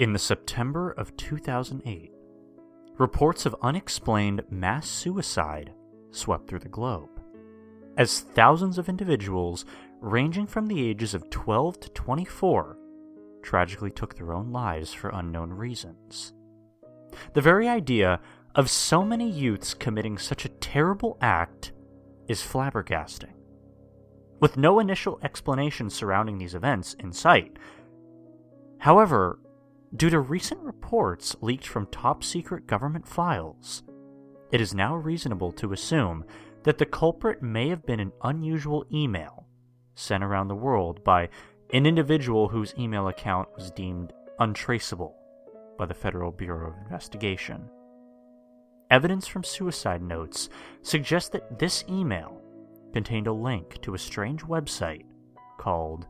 [0.00, 2.10] In the September of 2008,
[2.98, 5.72] reports of unexplained mass suicide
[6.10, 7.10] swept through the globe,
[7.96, 9.64] as thousands of individuals
[10.00, 12.76] ranging from the ages of 12 to 24
[13.44, 16.32] tragically took their own lives for unknown reasons.
[17.34, 18.20] The very idea
[18.56, 21.70] of so many youths committing such a terrible act
[22.26, 23.34] is flabbergasting.
[24.40, 27.56] With no initial explanation surrounding these events in sight.
[28.78, 29.38] However,
[29.96, 33.82] due to recent reports leaked from top secret government files,
[34.50, 36.24] it is now reasonable to assume
[36.64, 39.46] that the culprit may have been an unusual email
[39.94, 41.28] sent around the world by
[41.72, 45.16] an individual whose email account was deemed untraceable
[45.78, 47.68] by the Federal Bureau of Investigation.
[48.90, 50.48] Evidence from suicide notes
[50.82, 52.40] suggests that this email
[52.92, 55.04] contained a link to a strange website
[55.58, 56.06] called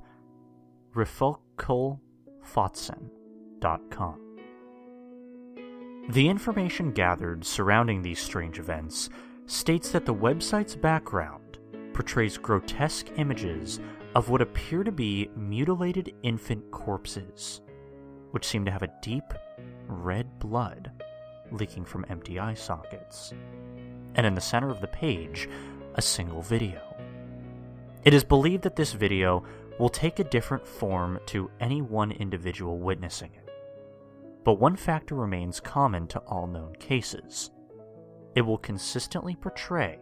[6.10, 9.08] The information gathered surrounding these strange events
[9.46, 11.56] states that the website's background
[11.94, 13.80] portrays grotesque images
[14.14, 17.62] of what appear to be mutilated infant corpses,
[18.32, 19.24] which seem to have a deep
[19.86, 20.92] red blood
[21.50, 23.32] leaking from empty eye sockets.
[24.14, 25.48] And in the center of the page,
[25.94, 26.82] a single video.
[28.04, 29.42] It is believed that this video
[29.78, 33.53] will take a different form to any one individual witnessing it.
[34.44, 37.50] But one factor remains common to all known cases
[38.34, 39.98] it will consistently portray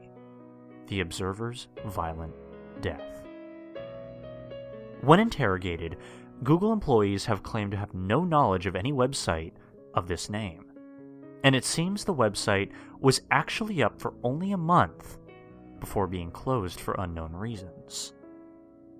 [0.87, 2.35] the observer's violent
[2.81, 3.23] death.
[5.03, 5.97] When interrogated,
[6.43, 9.53] Google employees have claimed to have no knowledge of any website
[9.95, 10.65] of this name.
[11.45, 12.71] And it seems the website
[13.01, 15.19] was actually up for only a month
[15.81, 18.15] before being closed for unknown reasons.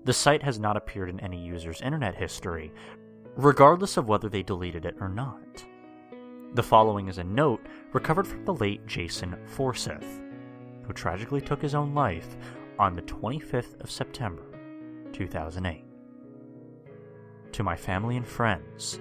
[0.03, 2.73] The site has not appeared in any user's internet history,
[3.35, 5.65] regardless of whether they deleted it or not.
[6.53, 10.21] The following is a note recovered from the late Jason Forsyth,
[10.85, 12.37] who tragically took his own life
[12.77, 14.43] on the 25th of September,
[15.13, 15.83] 2008.
[17.53, 18.99] To my family and friends,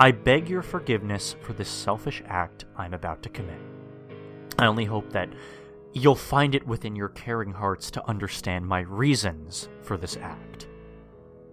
[0.00, 3.60] I beg your forgiveness for this selfish act I'm about to commit.
[4.58, 5.28] I only hope that
[5.92, 10.66] you'll find it within your caring hearts to understand my reasons for this act.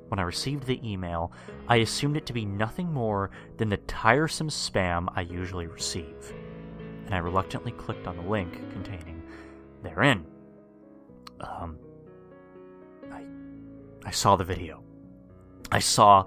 [0.10, 1.32] When I received the email,
[1.68, 6.34] I assumed it to be nothing more than the tiresome spam I usually receive,
[7.06, 9.24] and I reluctantly clicked on the link containing
[9.84, 10.26] therein.
[11.42, 11.78] Um,
[13.12, 13.24] I,
[14.06, 14.84] I saw the video.
[15.72, 16.26] I saw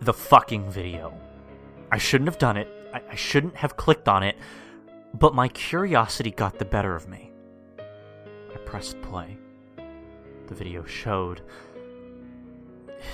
[0.00, 1.18] the fucking video.
[1.92, 2.68] I shouldn't have done it.
[2.92, 4.36] I, I shouldn't have clicked on it,
[5.14, 7.32] but my curiosity got the better of me.
[7.78, 9.38] I pressed play.
[10.48, 11.42] The video showed.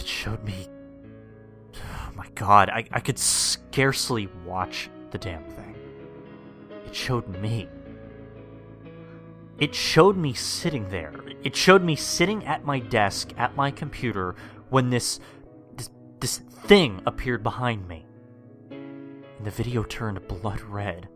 [0.07, 0.69] It showed me.
[1.75, 5.75] Oh my god, I, I could scarcely watch the damn thing.
[6.87, 7.69] It showed me.
[9.59, 11.13] It showed me sitting there.
[11.43, 14.37] It showed me sitting at my desk at my computer
[14.71, 15.19] when this
[15.77, 15.91] this,
[16.21, 18.07] this thing appeared behind me
[18.71, 21.09] and the video turned blood red.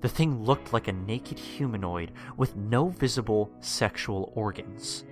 [0.00, 5.04] The thing looked like a naked humanoid with no visible sexual organs.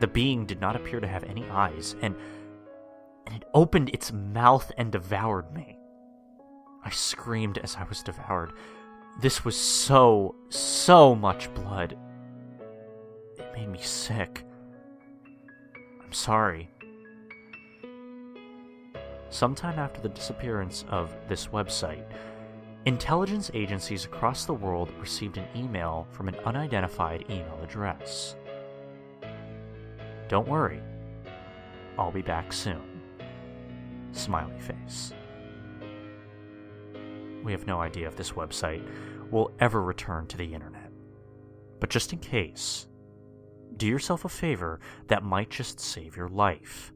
[0.00, 2.14] The being did not appear to have any eyes, and,
[3.26, 5.78] and it opened its mouth and devoured me.
[6.84, 8.52] I screamed as I was devoured.
[9.20, 11.98] This was so, so much blood.
[13.38, 14.44] It made me sick.
[16.04, 16.70] I'm sorry.
[19.30, 22.04] Sometime after the disappearance of this website,
[22.86, 28.36] intelligence agencies across the world received an email from an unidentified email address.
[30.28, 30.82] Don't worry,
[31.98, 33.00] I'll be back soon.
[34.12, 35.12] Smiley face.
[37.42, 38.86] We have no idea if this website
[39.30, 40.90] will ever return to the internet.
[41.80, 42.86] But just in case,
[43.76, 46.92] do yourself a favor that might just save your life.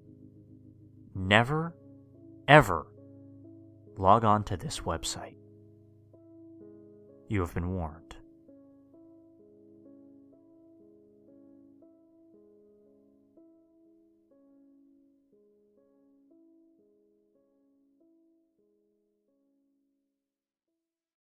[1.15, 1.75] Never
[2.49, 2.87] ever
[3.97, 5.37] log on to this website.
[7.29, 8.17] You have been warned.